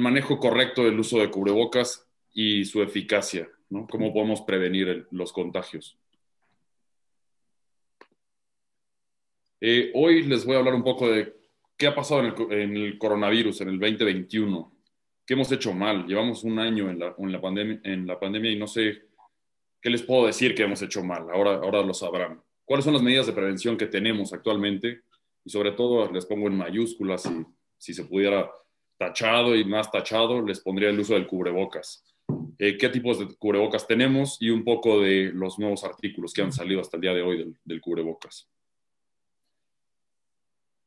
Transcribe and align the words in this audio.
manejo 0.00 0.38
correcto 0.38 0.84
del 0.84 0.98
uso 0.98 1.18
de 1.18 1.30
cubrebocas 1.30 2.06
y 2.32 2.64
su 2.64 2.82
eficacia, 2.82 3.48
¿no? 3.68 3.86
¿Cómo 3.86 4.12
podemos 4.12 4.42
prevenir 4.42 5.06
los 5.10 5.32
contagios? 5.32 5.98
Eh, 9.60 9.90
hoy 9.94 10.22
les 10.22 10.44
voy 10.44 10.56
a 10.56 10.58
hablar 10.58 10.74
un 10.74 10.82
poco 10.82 11.10
de 11.10 11.34
qué 11.76 11.86
ha 11.86 11.94
pasado 11.94 12.20
en 12.50 12.76
el, 12.76 12.98
coronavirus 12.98 13.60
en 13.60 13.68
el 13.68 13.78
2021, 13.78 14.72
qué 15.26 15.34
hemos 15.34 15.52
hecho 15.52 15.72
mal. 15.72 16.06
Llevamos 16.06 16.44
un 16.44 16.58
año 16.58 16.90
en 16.90 16.98
la, 16.98 17.14
en 17.18 17.32
la, 17.32 17.40
pandemia, 17.40 17.80
en 17.84 18.06
la 18.06 18.18
pandemia 18.18 18.50
y 18.50 18.58
no 18.58 18.66
sé 18.66 19.02
qué 19.80 19.90
les 19.90 20.02
puedo 20.02 20.26
decir 20.26 20.54
que 20.54 20.62
hemos 20.62 20.80
hecho 20.82 21.02
mal. 21.02 21.28
Ahora, 21.30 21.56
ahora 21.56 21.82
lo 21.82 21.94
sabrán. 21.94 22.42
¿Cuáles 22.64 22.84
son 22.84 22.94
las 22.94 23.02
medidas 23.02 23.26
de 23.26 23.32
prevención 23.32 23.76
que 23.76 23.86
tenemos 23.86 24.32
actualmente? 24.32 25.02
Y 25.44 25.50
sobre 25.50 25.72
todo 25.72 26.10
les 26.10 26.24
pongo 26.26 26.46
en 26.46 26.56
mayúsculas 26.56 27.30
si 27.78 27.94
se 27.94 28.04
pudiera 28.04 28.50
tachado 29.00 29.56
y 29.56 29.64
más 29.64 29.90
tachado, 29.90 30.40
les 30.42 30.60
pondría 30.60 30.90
el 30.90 31.00
uso 31.00 31.14
del 31.14 31.26
cubrebocas. 31.26 32.04
Eh, 32.58 32.76
qué 32.76 32.90
tipos 32.90 33.18
de 33.18 33.34
cubrebocas 33.34 33.86
tenemos 33.86 34.36
y 34.40 34.50
un 34.50 34.62
poco 34.62 35.00
de 35.00 35.30
los 35.32 35.58
nuevos 35.58 35.84
artículos 35.84 36.34
que 36.34 36.42
han 36.42 36.52
salido 36.52 36.82
hasta 36.82 36.98
el 36.98 37.00
día 37.00 37.14
de 37.14 37.22
hoy 37.22 37.56
del, 37.64 37.80
cubrebocas. 37.80 38.46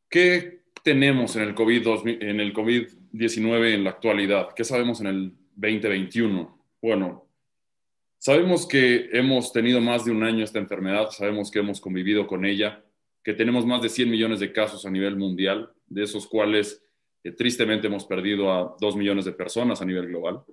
¿Qué 0.08 0.62
tenemos 0.84 1.36
en 1.36 1.42
el 1.42 1.56
COVID-19 1.56 3.74
en, 3.74 3.84
la 3.84 3.90
actualidad? 3.90 4.50
¿Qué 4.56 4.64
sabemos 4.64 5.02
en 5.02 5.08
el 5.08 5.34
2021? 5.56 6.68
Bueno, 6.84 7.28
sabemos 8.20 8.68
que 8.68 9.10
hemos 9.12 9.52
tenido 9.52 9.82
más 9.82 10.06
de 10.06 10.12
un 10.12 10.24
año 10.24 10.44
esta 10.44 10.60
enfermedad, 10.60 11.10
sabemos 11.10 11.50
que 11.50 11.58
hemos 11.58 11.82
convivido 11.82 12.28
con 12.28 12.46
ella, 12.46 12.86
que 13.24 13.34
tenemos 13.34 13.66
más 13.66 13.82
de 13.82 13.90
100 13.90 14.12
millones 14.12 14.40
de 14.40 14.54
casos 14.54 14.86
a 14.86 14.92
nivel 14.92 15.16
mundial, 15.16 15.74
de 15.88 16.04
esos 16.04 16.28
cuales 16.28 16.84
tristemente 17.32 17.88
hemos 17.88 18.06
perdido 18.06 18.52
a 18.52 18.76
2 18.80 18.96
millones 18.96 19.26
de 19.26 19.32
personas 19.32 19.82
a 19.82 19.86
nivel 19.86 20.08
global. 20.08 20.44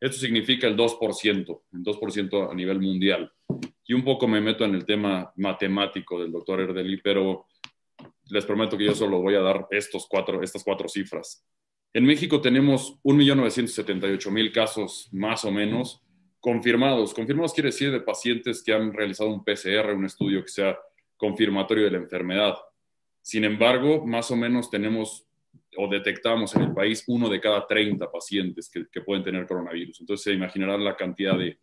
Esto 0.00 0.18
significa 0.18 0.66
el 0.66 0.76
2%, 0.76 1.60
el 1.72 1.82
2% 1.82 2.50
a 2.50 2.54
nivel 2.54 2.80
mundial. 2.80 3.32
Y 3.84 3.94
un 3.94 4.04
poco 4.04 4.28
me 4.28 4.40
meto 4.40 4.64
en 4.64 4.74
el 4.74 4.84
tema 4.84 5.32
matemático 5.36 6.20
del 6.20 6.30
doctor 6.30 6.60
Erdeli, 6.60 6.98
pero 6.98 7.46
les 8.30 8.44
prometo 8.44 8.76
que 8.76 8.84
yo 8.84 8.94
solo 8.94 9.20
voy 9.20 9.34
a 9.34 9.40
dar 9.40 9.66
estos 9.70 10.06
cuatro, 10.08 10.42
estas 10.42 10.62
cuatro 10.62 10.88
cifras. 10.88 11.44
En 11.94 12.04
México 12.04 12.40
tenemos 12.40 13.00
1.978.000 13.02 14.52
casos 14.52 15.08
más 15.12 15.44
o 15.44 15.50
menos 15.50 16.02
confirmados. 16.38 17.14
Confirmados 17.14 17.54
quiere 17.54 17.70
decir 17.70 17.90
de 17.90 18.00
pacientes 18.00 18.62
que 18.62 18.74
han 18.74 18.92
realizado 18.92 19.30
un 19.30 19.42
PCR, 19.42 19.94
un 19.94 20.04
estudio 20.04 20.42
que 20.42 20.48
sea 20.48 20.78
confirmatorio 21.16 21.84
de 21.84 21.92
la 21.92 21.98
enfermedad. 21.98 22.56
Sin 23.22 23.44
embargo, 23.44 24.06
más 24.06 24.30
o 24.30 24.36
menos 24.36 24.70
tenemos 24.70 25.27
o 25.80 25.88
detectamos 25.88 26.56
en 26.56 26.62
el 26.62 26.74
país 26.74 27.04
uno 27.06 27.28
de 27.28 27.40
cada 27.40 27.64
30 27.64 28.10
pacientes 28.10 28.68
que, 28.68 28.88
que 28.90 29.00
pueden 29.00 29.22
tener 29.22 29.46
coronavirus. 29.46 30.00
Entonces 30.00 30.24
se 30.24 30.32
imaginarán 30.32 30.82
la 30.82 30.96
cantidad 30.96 31.38
de, 31.38 31.56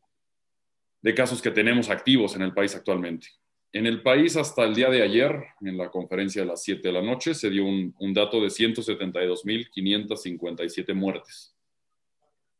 de 1.01 1.13
casos 1.13 1.41
que 1.41 1.51
tenemos 1.51 1.89
activos 1.89 2.33
en 2.35 2.41
el 2.41 2.53
país 2.53 2.73
actualmente. 2.75 3.27
En 3.73 3.85
el 3.85 4.01
país, 4.01 4.37
hasta 4.37 4.63
el 4.63 4.73
día 4.73 4.89
de 4.89 5.01
ayer, 5.01 5.35
en 5.59 5.77
la 5.77 5.91
conferencia 5.91 6.43
de 6.43 6.47
las 6.47 6.63
7 6.63 6.81
de 6.81 6.93
la 6.93 7.01
noche, 7.01 7.33
se 7.33 7.49
dio 7.49 7.65
un, 7.65 7.93
dato 8.13 8.39
de 8.39 8.47
172.557 8.47 10.93
muertes. 10.93 11.53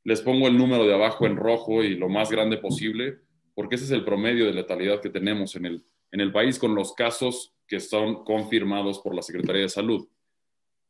Les 0.04 0.20
pongo 0.20 0.50
el 0.50 0.58
número 0.58 0.86
de 0.86 0.94
abajo 0.94 1.26
en 1.26 1.38
rojo 1.38 1.86
y 1.86 1.96
lo 1.96 2.10
más 2.10 2.30
grande 2.30 2.58
posible, 2.58 3.20
porque 3.54 3.76
ese 3.76 3.86
es 3.86 3.92
el 3.92 4.04
promedio 4.04 4.46
de 4.46 4.52
letalidad 4.52 5.00
que 5.00 5.10
tenemos 5.10 5.56
en 5.56 5.68
el, 5.68 5.86
en 6.12 6.20
el 6.20 6.34
país 6.34 6.60
con 6.60 6.76
los 6.76 6.94
casos 6.94 7.56
que 7.66 7.80
son 7.80 8.26
confirmados 8.26 9.00
por 9.00 9.16
la 9.16 9.22
Secretaría 9.22 9.62
de 9.62 9.70
Salud. 9.70 10.06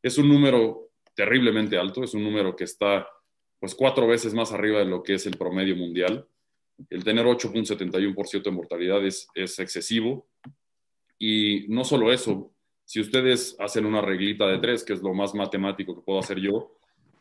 Es 0.06 0.18
un 0.18 0.28
número 0.28 0.90
terriblemente 1.14 1.78
alto, 1.78 2.04
es 2.04 2.14
un 2.14 2.22
número 2.22 2.54
que 2.54 2.64
está 2.64 3.08
pues 3.58 3.74
cuatro 3.74 4.06
veces 4.06 4.34
más 4.34 4.52
arriba 4.52 4.80
de 4.80 4.84
lo 4.84 5.02
que 5.02 5.14
es 5.14 5.26
el 5.26 5.36
promedio 5.36 5.74
mundial 5.76 6.28
el 6.90 7.04
tener 7.04 7.24
8.71% 7.24 8.42
de 8.42 8.50
mortalidad 8.50 9.04
es, 9.04 9.28
excesivo. 9.34 10.28
Y 11.18 11.66
no 11.68 11.84
solo 11.84 12.12
eso, 12.12 12.52
si 12.84 13.00
ustedes 13.00 13.56
hacen 13.58 13.86
una 13.86 14.02
reglita 14.02 14.46
de 14.46 14.58
tres, 14.58 14.84
que 14.84 14.92
es 14.92 15.02
lo 15.02 15.14
más 15.14 15.34
matemático 15.34 15.94
que 15.94 16.02
puedo 16.02 16.18
hacer 16.18 16.38
yo, 16.38 16.72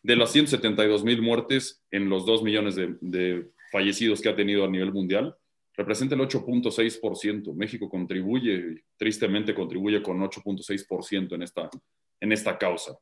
de 0.03 0.15
las 0.15 0.31
172 0.31 1.03
mil 1.03 1.21
muertes 1.21 1.83
en 1.89 2.09
los 2.09 2.25
2 2.25 2.43
millones 2.43 2.75
de, 2.75 3.47
fallecidos 3.71 4.21
que 4.21 4.29
ha 4.29 4.35
tenido 4.35 4.63
a 4.63 4.69
nivel 4.69 4.93
mundial, 4.93 5.35
representa 5.73 6.15
el 6.15 6.21
8.6%. 6.21 7.53
México 7.55 7.89
contribuye, 7.89 8.83
tristemente 8.97 9.55
contribuye 9.55 10.03
con 10.03 10.19
8.6% 10.19 11.33
en 11.33 11.41
esta, 11.41 11.69
en 12.19 12.31
esta 12.31 12.57
causa. 12.57 12.97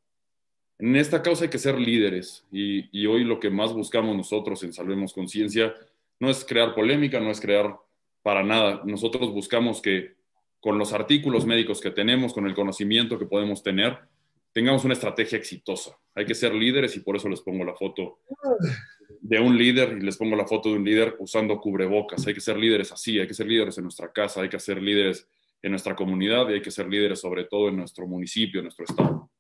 En 0.80 0.96
esta 0.96 1.22
causa 1.22 1.46
hay 1.46 1.50
que 1.50 1.60
ser 1.60 1.80
líderes 1.80 2.46
y, 2.52 2.90
y 2.98 3.06
hoy 3.06 3.24
lo 3.24 3.40
que 3.40 3.50
más 3.50 3.74
buscamos 3.74 4.16
nosotros 4.16 4.64
en 4.64 4.74
Salvemos 4.74 5.14
Conciencia 5.14 5.74
no 6.20 6.30
es 6.30 6.44
crear 6.46 6.74
polémica, 6.74 7.20
no 7.20 7.32
es 7.32 7.40
crear 7.40 7.78
para 8.22 8.44
nada. 8.44 8.82
Nosotros 8.86 9.32
buscamos 9.32 9.82
que 9.82 10.16
con 10.60 10.78
los 10.78 10.94
artículos 10.94 11.46
médicos 11.46 11.82
que 11.82 11.92
tenemos, 11.92 12.34
con 12.34 12.48
el 12.48 12.56
conocimiento 12.56 13.20
que 13.20 13.26
podemos 13.26 13.62
tener, 13.62 14.00
tengamos 14.54 14.86
una 14.86 14.94
estrategia 14.94 15.38
exitosa. 15.38 15.98
Hay 16.16 16.26
que 16.26 16.36
ser 16.36 16.54
líderes 16.54 16.96
y 16.96 17.02
por 17.02 17.18
eso 17.18 17.28
les 17.28 17.42
pongo 17.42 17.66
la 17.66 17.76
foto 17.76 18.20
de 19.20 19.40
un 19.40 19.58
líder 19.58 19.98
y 19.98 20.02
les 20.02 20.16
pongo 20.16 20.36
la 20.36 20.46
foto 20.46 20.70
de 20.70 20.76
un 20.76 20.86
líder 20.86 21.16
usando 21.20 21.60
cubrebocas. 21.60 22.26
Hay 22.26 22.34
que 22.34 22.40
ser 22.40 22.58
líderes 22.58 22.92
así, 22.92 23.20
hay 23.20 23.28
que 23.28 23.34
ser 23.34 23.48
líderes 23.48 23.78
en 23.78 23.84
nuestra 23.84 24.12
casa, 24.12 24.42
hay 24.42 24.50
que 24.50 24.60
ser 24.60 24.82
líderes 24.82 25.28
en 25.64 25.72
nuestra 25.72 25.96
comunidad 25.96 26.50
y 26.50 26.54
hay 26.54 26.62
que 26.62 26.70
ser 26.70 26.88
líderes 26.88 27.20
sobre 27.20 27.46
todo 27.46 27.70
en 27.70 27.78
nuestro 27.78 28.06
municipio, 28.06 28.60
en 28.60 28.66
nuestro 28.66 28.86
estado. 28.86 29.32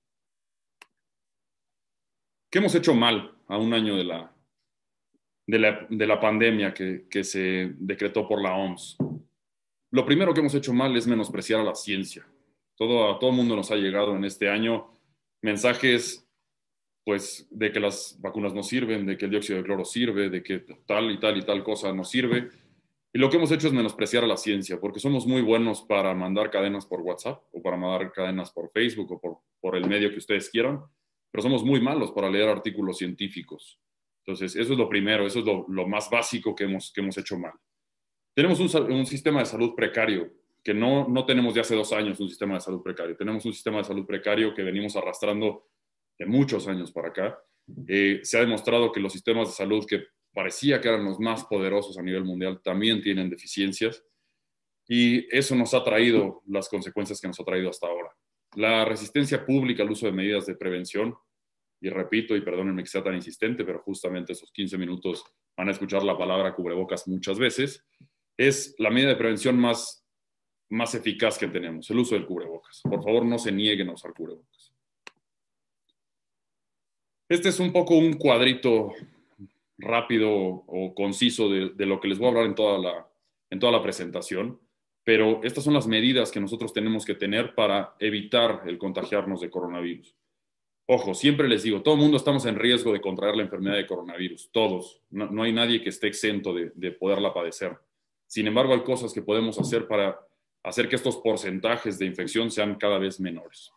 ¿Qué 2.49 2.59
hemos 2.59 2.73
hecho 2.73 2.95
mal 2.95 3.35
a 3.47 3.57
un 3.57 3.73
año 3.73 3.95
de 3.97 4.03
la, 4.05 4.33
de 5.45 6.07
la, 6.07 6.19
pandemia 6.19 6.73
que, 6.73 7.23
se 7.23 7.73
decretó 7.77 8.27
por 8.27 8.41
la 8.41 8.55
OMS. 8.55 8.97
Lo 9.91 10.05
primero 10.05 10.33
que 10.33 10.39
hemos 10.39 10.55
hecho 10.55 10.73
mal 10.73 10.95
es 10.95 11.05
menospreciar 11.05 11.59
a 11.59 11.63
la 11.63 11.75
ciencia. 11.75 12.25
Todo, 12.75 13.11
a 13.11 13.19
todo 13.19 13.31
mundo 13.31 13.55
nos 13.55 13.69
ha 13.71 13.75
llegado 13.75 14.15
en 14.15 14.23
este 14.25 14.49
año 14.49 14.91
mensajes 15.41 16.27
pues 17.05 17.47
de 17.51 17.71
que 17.71 17.81
las 17.81 18.17
vacunas 18.21 18.53
no 18.53 18.63
sirven, 18.63 19.05
de 19.05 19.17
que 19.17 19.25
el 19.25 19.31
dióxido 19.31 19.57
de 19.57 19.65
cloro 19.65 19.83
sirve, 19.83 20.29
de 20.29 20.41
que 20.41 20.59
tal 20.85 21.11
y 21.11 21.19
tal 21.19 21.37
y 21.37 21.41
tal 21.41 21.63
cosa 21.63 21.91
no 21.91 22.05
sirve. 22.05 22.49
Y 23.15 23.19
lo 23.19 23.29
que 23.29 23.37
hemos 23.37 23.51
hecho 23.51 23.67
es 23.67 23.73
menospreciar 23.73 24.23
a 24.23 24.27
la 24.27 24.37
ciencia, 24.37 24.79
porque 24.79 24.99
somos 24.99 25.27
muy 25.27 25.43
buenos 25.43 25.83
para 25.83 26.15
mandar 26.15 26.49
cadenas 26.49 26.87
por 26.87 27.01
WhatsApp 27.01 27.43
o 27.51 27.61
para 27.61 27.77
mandar 27.77 28.11
cadenas 28.11 28.51
por 28.51 28.71
Facebook 28.71 29.11
o 29.11 29.41
por, 29.61 29.75
el 29.77 29.87
medio 29.87 30.09
que 30.09 30.17
ustedes 30.17 30.49
quieran, 30.49 30.81
pero 31.31 31.43
somos 31.43 31.63
muy 31.63 31.79
malos 31.79 32.11
para 32.11 32.27
leer 32.27 32.49
artículos 32.49 32.97
científicos. 32.97 33.79
Entonces, 34.25 34.55
eso 34.55 34.73
es 34.73 34.79
lo 34.79 34.89
primero, 34.89 35.27
eso 35.27 35.39
es 35.39 35.45
lo, 35.45 35.87
más 35.87 36.09
básico 36.09 36.55
que 36.55 36.63
hemos, 36.63 36.91
que 36.91 37.01
hemos 37.01 37.15
hecho 37.19 37.37
mal. 37.37 37.53
Tenemos 38.35 38.59
un, 38.59 39.05
sistema 39.05 39.41
de 39.41 39.45
salud 39.45 39.75
precario, 39.75 40.33
que 40.63 40.73
no, 40.73 41.07
no 41.07 41.23
tenemos 41.23 41.53
de 41.53 41.61
hace 41.61 41.75
dos 41.75 41.93
años 41.93 42.19
un 42.19 42.29
sistema 42.29 42.55
de 42.55 42.61
salud 42.61 42.81
precario. 42.81 43.15
Tenemos 43.15 43.45
un 43.45 43.53
sistema 43.53 43.77
de 43.77 43.83
salud 43.83 44.07
precario 44.07 44.55
que 44.55 44.63
venimos 44.63 44.95
arrastrando 44.95 45.67
de 46.17 46.25
muchos 46.25 46.67
años 46.67 46.91
para 46.91 47.09
acá. 47.09 47.39
Eh, 47.87 48.21
se 48.23 48.37
ha 48.37 48.41
demostrado 48.41 48.91
que 48.91 48.99
los 48.99 49.13
sistemas 49.13 49.49
de 49.49 49.53
salud 49.53 49.85
que 49.87 50.03
parecía 50.33 50.81
que 50.81 50.89
eran 50.89 51.05
los 51.05 51.19
más 51.19 51.45
poderosos 51.45 51.97
a 51.97 52.01
nivel 52.01 52.23
mundial 52.23 52.61
también 52.63 53.01
tienen 53.01 53.29
deficiencias 53.29 54.03
y 54.87 55.25
eso 55.35 55.55
nos 55.55 55.73
ha 55.73 55.83
traído 55.83 56.41
las 56.47 56.67
consecuencias 56.67 57.21
que 57.21 57.27
nos 57.27 57.39
ha 57.39 57.45
traído 57.45 57.69
hasta 57.69 57.87
ahora. 57.87 58.09
La 58.55 58.85
resistencia 58.85 59.45
pública 59.45 59.83
al 59.83 59.91
uso 59.91 60.05
de 60.05 60.11
medidas 60.11 60.45
de 60.45 60.55
prevención 60.55 61.15
y 61.83 61.89
repito, 61.89 62.33
y 62.33 62.41
perdónenme 62.41 62.81
que 62.81 62.89
sea 62.89 63.03
tan 63.03 63.13
insistente, 63.13 63.65
pero 63.65 63.79
justamente 63.79 64.31
esos 64.31 64.51
15 64.53 64.77
minutos 64.77 65.25
van 65.57 65.67
a 65.67 65.71
escuchar 65.71 66.01
la 66.03 66.17
palabra 66.17 66.55
cubrebocas 66.55 67.09
muchas 67.09 67.37
veces, 67.37 67.85
es 68.37 68.73
la 68.77 68.89
medida 68.89 69.09
de 69.09 69.17
prevención 69.17 69.59
más, 69.59 70.07
más 70.69 70.95
eficaz 70.95 71.37
que 71.37 71.47
tenemos, 71.47 71.89
el 71.89 71.99
uso 71.99 72.15
del 72.15 72.25
cubrebocas. 72.25 72.81
Por 72.83 73.03
favor, 73.03 73.25
no 73.25 73.37
se 73.37 73.51
nieguen 73.51 73.89
a 73.89 73.93
usar 73.95 74.13
cubrebocas. 74.13 74.73
Este 77.27 77.49
es 77.49 77.59
un 77.59 77.73
poco 77.73 77.97
un 77.97 78.13
cuadrito 78.13 78.93
rápido 79.83 80.31
o 80.31 80.93
conciso 80.95 81.49
de, 81.49 81.69
de 81.69 81.85
lo 81.85 81.99
que 81.99 82.07
les 82.07 82.17
voy 82.17 82.27
a 82.27 82.29
hablar 82.29 82.45
en 82.45 82.55
toda, 82.55 82.77
la, 82.79 83.07
en 83.49 83.59
toda 83.59 83.71
la 83.71 83.81
presentación, 83.81 84.59
pero 85.03 85.41
estas 85.43 85.63
son 85.63 85.73
las 85.73 85.87
medidas 85.87 86.31
que 86.31 86.39
nosotros 86.39 86.73
tenemos 86.73 87.05
que 87.05 87.15
tener 87.15 87.55
para 87.55 87.95
evitar 87.99 88.63
el 88.65 88.77
contagiarnos 88.77 89.41
de 89.41 89.49
coronavirus. 89.49 90.15
Ojo, 90.85 91.13
siempre 91.13 91.47
les 91.47 91.63
digo, 91.63 91.81
todo 91.81 91.95
el 91.95 92.01
mundo 92.01 92.17
estamos 92.17 92.45
en 92.45 92.55
riesgo 92.55 92.91
de 92.91 93.01
contraer 93.01 93.35
la 93.35 93.43
enfermedad 93.43 93.75
de 93.75 93.87
coronavirus, 93.87 94.49
todos. 94.51 95.01
No, 95.09 95.43
hay 95.43 95.53
nadie 95.53 95.81
que 95.81 95.89
esté 95.89 96.07
exento 96.07 96.53
de, 96.53 96.71
de, 96.75 96.91
poderla 96.91 97.33
padecer. 97.33 97.77
Sin 98.27 98.47
embargo, 98.47 98.73
hay 98.73 98.81
cosas 98.81 99.13
que 99.13 99.21
podemos 99.21 99.57
hacer 99.59 99.87
para 99.87 100.19
hacer 100.63 100.89
que 100.89 100.95
estos 100.95 101.17
porcentajes 101.17 101.99
de 101.99 102.05
infección 102.05 102.51
sean 102.51 102.75
cada 102.75 102.97
vez 102.97 103.19
menores. 103.19 103.71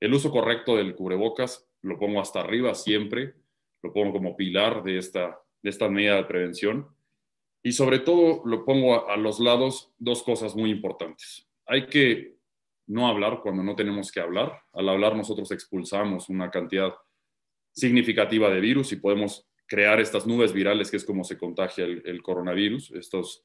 El 0.00 0.14
uso 0.14 0.30
correcto 0.30 0.76
del 0.76 0.94
cubrebocas 0.94 1.68
lo 1.82 1.98
pongo 1.98 2.20
hasta 2.20 2.40
arriba 2.40 2.74
siempre, 2.74 3.34
lo 3.82 3.92
pongo 3.92 4.12
como 4.12 4.36
pilar 4.36 4.82
de 4.82 4.98
esta, 4.98 5.40
de 5.62 5.70
esta 5.70 5.88
medida 5.88 6.16
de 6.16 6.24
prevención. 6.24 6.88
Y 7.62 7.72
sobre 7.72 7.98
todo 7.98 8.42
lo 8.44 8.64
pongo 8.64 9.08
a 9.08 9.16
los 9.16 9.40
lados 9.40 9.92
dos 9.98 10.22
cosas 10.22 10.54
muy 10.54 10.70
importantes. 10.70 11.48
Hay 11.66 11.86
que 11.86 12.38
no 12.86 13.06
hablar 13.06 13.40
cuando 13.42 13.62
no 13.62 13.76
tenemos 13.76 14.10
que 14.10 14.20
hablar. 14.20 14.62
Al 14.72 14.88
hablar 14.88 15.14
nosotros 15.14 15.50
expulsamos 15.52 16.28
una 16.28 16.50
cantidad 16.50 16.94
significativa 17.72 18.50
de 18.50 18.60
virus 18.60 18.92
y 18.92 18.96
podemos 18.96 19.46
crear 19.66 20.00
estas 20.00 20.26
nubes 20.26 20.52
virales, 20.52 20.90
que 20.90 20.96
es 20.96 21.04
como 21.04 21.22
se 21.22 21.36
contagia 21.36 21.84
el, 21.84 22.22
coronavirus, 22.22 22.92
estos 22.92 23.44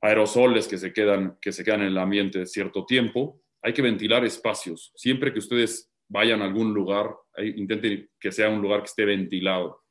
aerosoles 0.00 0.66
que 0.66 0.78
se, 0.78 0.92
quedan, 0.92 1.36
que 1.40 1.52
se 1.52 1.62
quedan 1.62 1.82
en 1.82 1.88
el 1.88 1.98
ambiente 1.98 2.46
cierto 2.46 2.86
tiempo. 2.86 3.42
Hay 3.62 3.74
que 3.74 3.82
ventilar 3.82 4.24
espacios. 4.24 4.90
Siempre 4.96 5.32
que 5.32 5.38
ustedes 5.38 5.92
vayan 6.08 6.40
a 6.40 6.46
algún 6.46 6.72
lugar, 6.72 7.14
intenten 7.36 8.08
que 8.18 8.32
sea 8.32 8.48
un 8.48 8.62
lugar 8.62 8.80
que 8.80 8.86
esté 8.86 9.04
ventilado, 9.04 9.82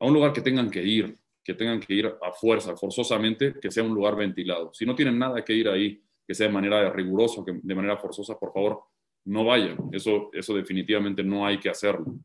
a 0.00 0.06
un 0.06 0.14
lugar 0.14 0.32
que 0.32 0.40
tengan 0.40 0.70
que 0.70 0.82
ir, 0.82 1.16
que 1.44 1.54
tengan 1.54 1.78
que 1.78 1.94
ir 1.94 2.06
a 2.06 2.32
fuerza, 2.32 2.76
forzosamente, 2.76 3.54
que 3.60 3.70
sea 3.70 3.84
un 3.84 3.94
lugar 3.94 4.16
ventilado. 4.16 4.72
Si 4.74 4.84
no 4.84 4.94
tienen 4.94 5.18
nada 5.18 5.44
que 5.44 5.52
ir 5.52 5.68
ahí, 5.68 6.02
que 6.26 6.34
sea 6.34 6.48
de 6.48 6.52
manera 6.52 6.90
rigurosa, 6.90 7.42
que 7.44 7.58
de 7.62 7.74
manera 7.74 7.96
forzosa, 7.96 8.38
por 8.38 8.52
favor, 8.52 8.82
no 9.26 9.44
vayan. 9.44 9.76
Eso, 9.92 10.30
eso 10.32 10.54
definitivamente 10.54 11.22
no 11.22 11.46
hay 11.46 11.58
que 11.58 11.70
hacerlo. 11.70 12.16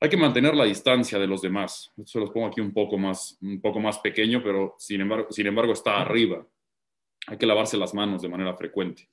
Hay 0.00 0.08
que 0.08 0.16
mantener 0.16 0.56
la 0.56 0.64
distancia 0.64 1.16
de 1.16 1.28
los 1.28 1.42
demás. 1.42 1.92
Se 2.04 2.18
los 2.18 2.30
pongo 2.30 2.48
aquí 2.48 2.60
un 2.60 2.72
poco 2.72 2.98
más, 2.98 3.38
un 3.40 3.60
poco 3.60 3.78
más 3.78 4.00
pequeño, 4.00 4.42
pero 4.42 4.74
sin 4.76 5.00
embargo, 5.00 5.28
sin 5.30 5.46
embargo 5.46 5.72
está 5.72 6.00
arriba. 6.00 6.44
Hay 7.28 7.36
que 7.38 7.46
lavarse 7.46 7.76
las 7.76 7.94
manos 7.94 8.20
de 8.20 8.28
manera 8.28 8.56
frecuente. 8.56 9.08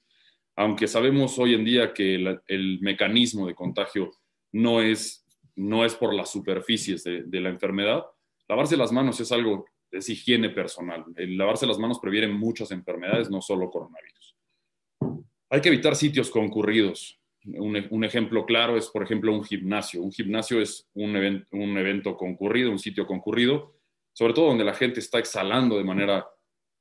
Aunque 0.56 0.88
sabemos 0.88 1.38
hoy 1.38 1.54
en 1.54 1.64
día 1.64 1.94
que 1.94 2.16
el, 2.16 2.80
mecanismo 2.82 3.46
de 3.46 3.54
contagio 3.54 4.10
no 4.52 4.82
es, 4.82 5.24
no 5.60 5.84
es 5.84 5.94
por 5.94 6.14
las 6.14 6.32
superficies 6.32 7.04
de, 7.04 7.42
la 7.42 7.50
enfermedad, 7.50 8.06
lavarse 8.48 8.78
las 8.78 8.94
manos 8.94 9.20
es 9.20 9.30
algo, 9.34 9.66
es 9.92 10.08
higiene 10.08 10.50
personal. 10.50 11.04
Lavarse 11.18 11.68
las 11.68 11.78
manos 11.78 12.00
previene 12.00 12.30
muchas 12.30 12.72
enfermedades, 12.72 13.30
no 13.30 13.42
solo 13.42 13.70
coronavirus. 13.70 14.38
Hay 15.50 15.60
que 15.60 15.68
evitar 15.68 15.98
sitios 15.98 16.30
concurridos. 16.30 17.20
Un, 17.44 18.04
ejemplo 18.06 18.46
claro 18.46 18.78
es, 18.78 18.88
por 18.88 19.04
ejemplo, 19.04 19.34
un 19.34 19.44
gimnasio. 19.44 20.02
Un 20.02 20.14
gimnasio 20.14 20.62
es 20.62 20.90
un, 20.94 21.16
evento 21.18 22.16
concurrido, 22.16 22.72
un 22.72 22.80
sitio 22.80 23.06
concurrido, 23.06 23.76
sobre 24.14 24.34
todo 24.34 24.48
donde 24.48 24.64
la 24.64 24.74
gente 24.74 25.02
está 25.02 25.20
exhalando 25.20 25.78
de 25.78 25.84
manera, 25.84 26.26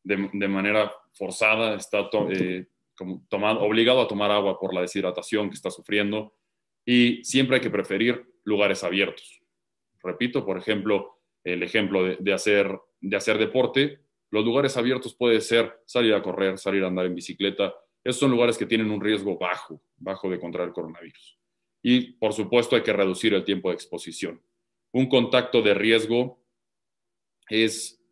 de, 0.04 0.48
manera 0.48 0.92
forzada, 1.14 1.74
está 1.74 2.08
eh, 2.30 2.66
obligado 3.00 4.02
a 4.02 4.08
tomar 4.08 4.30
agua 4.30 4.56
por 4.60 4.72
la 4.72 4.82
deshidratación 4.82 5.48
que 5.48 5.56
está 5.56 5.70
sufriendo 5.70 6.32
y 6.90 7.22
siempre 7.22 7.56
hay 7.56 7.60
que 7.60 7.68
preferir 7.68 8.24
lugares 8.44 8.82
abiertos. 8.82 9.42
Repito, 10.02 10.46
por 10.46 10.56
ejemplo, 10.56 11.18
el 11.44 11.62
ejemplo 11.62 12.16
de, 12.16 12.32
hacer, 12.32 12.80
de 12.98 13.14
hacer 13.14 13.36
deporte, 13.36 14.00
los 14.30 14.42
lugares 14.42 14.74
abiertos 14.78 15.14
puede 15.14 15.42
ser 15.42 15.82
salir 15.84 16.14
a 16.14 16.22
correr, 16.22 16.56
salir 16.56 16.82
a 16.82 16.86
andar 16.86 17.04
en 17.04 17.14
bicicleta, 17.14 17.74
esos 18.02 18.20
son 18.20 18.30
lugares 18.30 18.56
que 18.56 18.64
tienen 18.64 18.90
un 18.90 19.02
riesgo 19.02 19.36
bajo, 19.36 19.82
bajo 19.98 20.30
de 20.30 20.40
contraer 20.40 20.72
coronavirus. 20.72 21.38
Y, 21.82 22.12
por 22.12 22.32
supuesto, 22.32 22.74
hay 22.74 22.82
que 22.82 22.94
reducir 22.94 23.34
el 23.34 23.44
tiempo 23.44 23.68
de 23.68 23.74
exposición. 23.74 24.40
Un 24.90 25.10
contacto 25.10 25.60
de 25.60 25.74
riesgo 25.74 26.42
es 27.50 28.02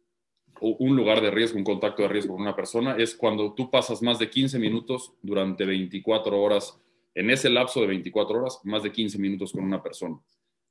un 0.61 0.95
lugar 0.95 1.23
de 1.23 1.31
riesgo, 1.31 1.57
un 1.57 1.65
contacto 1.65 2.03
de 2.03 2.09
riesgo 2.09 2.35
con 2.35 2.43
una 2.43 2.55
persona, 2.55 2.97
es 2.99 3.15
cuando 3.15 3.55
tú 3.55 3.71
pasas 3.71 4.03
más 4.03 4.19
de 4.19 4.29
15 4.29 4.59
minutos 4.59 5.15
durante 5.23 5.65
24 5.65 6.39
horas, 6.39 6.79
en 7.17 7.31
ese 7.31 7.49
lapso 7.49 7.81
de 7.81 7.87
24 7.87 8.39
horas, 8.39 8.61
más 8.65 8.83
de 8.83 8.93
15 8.93 9.19
minutos 9.19 9.51
con 9.51 9.65
una 9.65 9.83
persona. 9.83 10.21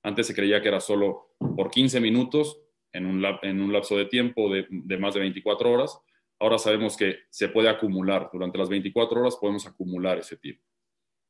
Antes 0.04 0.28
se 0.28 0.36
creía 0.36 0.62
que 0.62 0.68
era 0.68 0.80
solo 0.80 1.32
por 1.40 1.72
15 1.72 2.00
minutos 2.00 2.62
en 2.94 3.08
un, 3.08 3.74
lapso 3.74 3.98
de 3.98 4.06
tiempo 4.06 4.50
de, 4.50 4.68
de 4.70 4.98
más 4.98 5.16
de 5.16 5.22
24 5.22 5.70
horas, 5.70 6.00
ahora 6.40 6.58
sabemos 6.60 6.96
que 6.96 7.18
se 7.30 7.50
puede 7.50 7.68
acumular. 7.68 8.30
Durante 8.32 8.60
las 8.60 8.70
24 8.70 9.20
horas 9.20 9.36
podemos 9.36 9.66
acumular 9.66 10.20
ese 10.20 10.38
tiempo. 10.38 10.64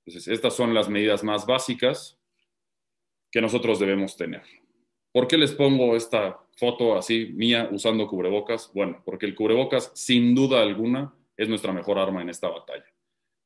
Entonces, 0.06 0.31
estas 0.31 0.53
son 0.53 0.73
las 0.73 0.89
medidas 0.89 1.23
más 1.23 1.47
básicas 1.47 2.19
que 3.31 3.41
nosotros 3.41 3.79
debemos 3.79 4.18
tener. 4.18 4.44
¿Por 5.13 5.27
qué 5.27 5.38
les 5.38 5.53
pongo 5.53 5.95
esta 5.95 6.39
foto 6.57 6.97
así 6.97 7.31
mía 7.33 7.69
usando 7.71 8.06
cubrebocas? 8.07 8.69
Bueno, 8.73 9.01
porque 9.06 9.25
el 9.25 9.33
cubrebocas, 9.33 9.91
sin 9.95 10.35
duda 10.35 10.61
alguna, 10.61 11.15
es 11.38 11.47
nuestra 11.47 11.71
mejor 11.71 11.97
arma 11.97 12.21
en 12.21 12.29
esta 12.29 12.50
batalla. 12.50 12.85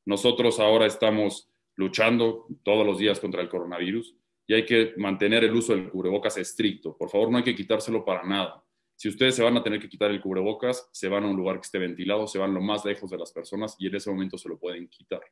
Nosotros 0.04 0.58
ahora 0.58 0.86
estamos 0.86 1.49
luchando 1.80 2.46
todos 2.62 2.86
los 2.86 2.98
días 2.98 3.18
contra 3.18 3.40
el 3.40 3.48
coronavirus 3.48 4.14
y 4.46 4.54
hay 4.54 4.66
que 4.66 4.92
mantener 4.98 5.44
el 5.44 5.54
uso 5.54 5.74
del 5.74 5.88
cubrebocas 5.88 6.36
estricto. 6.36 6.96
Por 6.96 7.08
favor, 7.08 7.30
no 7.30 7.38
hay 7.38 7.44
que 7.44 7.54
quitárselo 7.54 8.04
para 8.04 8.22
nada. 8.22 8.62
Si 8.96 9.08
ustedes 9.08 9.34
se 9.34 9.42
van 9.42 9.56
a 9.56 9.62
tener 9.62 9.80
que 9.80 9.88
quitar 9.88 10.10
el 10.10 10.20
cubrebocas, 10.20 10.90
se 10.92 11.08
van 11.08 11.24
a 11.24 11.28
un 11.28 11.36
lugar 11.36 11.56
que 11.56 11.62
esté 11.62 11.78
ventilado, 11.78 12.26
se 12.26 12.38
van 12.38 12.52
lo 12.52 12.60
más 12.60 12.84
lejos 12.84 13.10
de 13.10 13.16
las 13.16 13.32
personas 13.32 13.76
y 13.78 13.86
en 13.86 13.94
ese 13.94 14.10
momento 14.10 14.36
se 14.36 14.48
lo 14.48 14.58
pueden 14.58 14.88
quitar. 14.88 15.22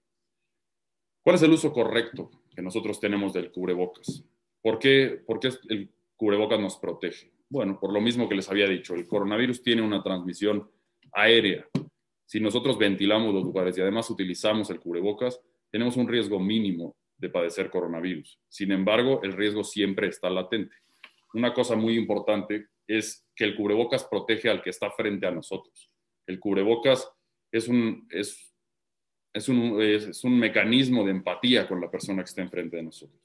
¿Cuál 1.23 1.37
es 1.37 1.43
el 1.43 1.53
uso 1.53 1.71
correcto 1.71 2.31
que 2.55 2.63
nosotros 2.63 2.99
tenemos 2.99 3.35
del 3.35 3.53
cubrebocas? 3.53 4.25
¿Por 4.63 4.79
qué, 4.79 5.23
¿Por 5.27 5.39
qué 5.39 5.51
el 5.69 5.91
cubrebocas 6.17 6.59
nos 6.59 6.79
protege? 6.79 7.31
Bueno, 7.51 7.79
por 7.79 7.93
lo 7.93 8.01
mismo 8.01 8.27
que 8.27 8.37
les 8.37 8.49
había 8.49 8.67
dicho, 8.67 8.95
el 8.95 9.07
coronavirus 9.07 9.63
tiene 9.63 9.83
una 9.83 10.03
transmisión 10.03 10.71
aérea. 11.13 11.69
Si 12.25 12.41
nosotros 12.41 12.79
ventilamos 12.79 13.35
los 13.35 13.45
lugares 13.45 13.77
y 13.77 13.83
además 13.83 14.09
utilizamos 14.09 14.71
el 14.71 14.81
cubrebocas, 14.81 15.41
tenemos 15.71 15.97
un 15.97 16.09
riesgo 16.09 16.39
mínimo 16.39 16.97
de 17.17 17.29
padecer 17.29 17.71
coronavirus. 17.71 18.39
Sin 18.49 18.73
embargo, 18.73 19.21
el 19.23 19.33
riesgo 19.33 19.65
siempre 19.65 20.09
está 20.09 20.31
latente. 20.31 20.77
Una 21.35 21.53
cosa 21.53 21.77
muy 21.77 21.97
importante 21.97 22.69
es 22.87 23.27
que 23.35 23.45
el 23.45 23.57
cubrebocas 23.57 24.05
protege 24.05 24.49
al 24.49 24.63
que 24.63 24.71
está 24.71 24.91
frente 24.91 25.27
a 25.27 25.31
nosotros. 25.31 25.91
El 26.27 26.39
cubrebocas 26.39 27.11
es 27.53 27.69
un, 27.69 28.07
es, 28.11 28.51
un, 29.49 29.83
es 29.83 30.25
un 30.25 30.39
mecanismo 30.39 31.05
de 31.05 31.11
empatía 31.11 31.69
con 31.69 31.81
la 31.81 31.91
persona 31.91 32.23
que 32.23 32.29
está 32.29 32.43
enfrente 32.43 32.77
de 32.77 32.85
nosotros. 32.85 33.21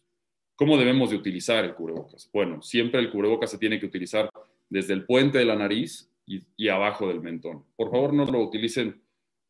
¿Cómo 0.56 0.78
debemos 0.78 1.10
de 1.10 1.18
utilizar 1.18 1.64
el 1.64 1.76
cubrebocas? 1.76 2.30
Bueno, 2.32 2.62
siempre 2.62 3.00
el 3.00 3.12
cubrebocas 3.12 3.52
se 3.52 3.58
tiene 3.58 3.80
que 3.80 3.86
utilizar 3.86 4.30
desde 4.70 4.94
el 4.94 5.06
puente 5.06 5.38
de 5.38 5.46
la 5.46 5.56
nariz 5.56 6.12
y, 6.26 6.44
y 6.58 6.70
abajo 6.70 7.08
del 7.08 7.22
mentón. 7.22 7.66
Por 7.76 7.90
favor, 7.90 8.14
no 8.14 8.26
lo 8.26 8.40
utilicen 8.40 9.03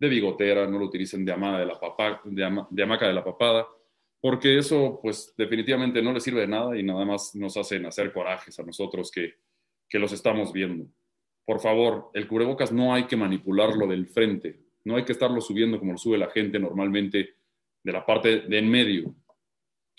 de 0.04 0.10
bigotera, 0.10 0.68
no 0.68 0.78
lo 0.78 0.86
utilicen 0.86 1.26
de, 1.26 1.32
amada 1.32 1.60
de, 1.60 1.66
la 1.66 1.80
papá, 1.80 2.22
de, 2.26 2.64
de 2.70 2.84
hamaca 2.84 3.08
de 3.08 3.14
la 3.14 3.24
papada, 3.24 3.68
porque 4.22 4.58
eso 4.58 5.00
pues 5.02 5.34
definitivamente 5.36 6.02
no 6.02 6.14
le 6.14 6.20
sirve 6.20 6.42
de 6.42 6.48
nada 6.48 6.78
y 6.78 6.84
nada 6.84 7.04
más 7.06 7.34
nos 7.36 7.58
hacen 7.58 7.86
hacer 7.86 8.14
corajes 8.14 8.60
a 8.60 8.64
nosotros 8.64 9.12
que 9.12 9.34
que 9.94 10.00
los 10.00 10.12
estamos 10.12 10.52
viendo. 10.52 10.88
Por 11.46 11.60
favor, 11.60 12.10
el 12.16 12.28
cubrebocas 12.28 12.72
no 12.72 12.96
hay 12.96 13.04
que 13.06 13.16
manipularlo 13.16 13.86
del 13.86 14.08
frente, 14.08 14.60
no 14.86 14.96
hay 14.96 15.06
que 15.06 15.12
estarlo 15.12 15.40
subiendo 15.40 15.78
como 15.78 15.92
lo 15.92 16.00
sube 16.00 16.18
la 16.18 16.32
gente 16.32 16.58
normalmente 16.58 17.36
de 17.84 17.92
la 17.92 18.04
parte 18.04 18.40
de 18.40 18.58
en 18.58 18.70
medio. 18.72 19.16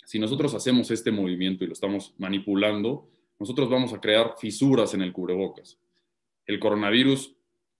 Si 0.04 0.18
nosotros 0.18 0.52
hacemos 0.52 0.90
este 0.90 1.12
movimiento 1.12 1.62
y 1.62 1.68
lo 1.68 1.75
estamos 1.75 2.12
manipulando, 2.18 3.08
nosotros 3.38 3.70
vamos 3.70 3.92
a 3.92 4.00
crear 4.00 4.34
fisuras 4.37 4.94
en 4.94 5.02
el 5.02 5.12
cubrebocas. 5.12 5.78
El 6.44 6.58
coronavirus 6.58 7.33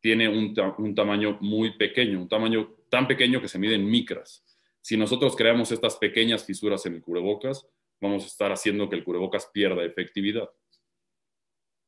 tiene 0.05 0.29
un, 0.29 0.55
un 0.77 0.95
tamaño 0.95 1.39
muy 1.41 1.79
pequeño, 1.79 2.21
un 2.21 2.29
tamaño 2.29 2.75
tan 2.91 3.09
pequeño 3.09 3.41
que 3.41 3.49
se 3.49 3.59
mide 3.59 3.75
en 3.75 3.89
micras. 3.89 4.45
Si 4.83 4.99
nosotros 4.99 5.35
creamos 5.35 5.73
estas 5.73 5.97
pequeñas 5.97 6.45
fisuras 6.45 6.85
en 6.85 6.97
el 6.97 7.01
cubrebocas, 7.01 7.67
vamos 8.03 8.25
a 8.25 8.27
estar 8.27 8.53
haciendo 8.53 8.91
que 8.91 8.97
el 8.97 9.03
cubrebocas 9.03 9.47
pierda 9.47 9.83
efectividad. 9.83 10.51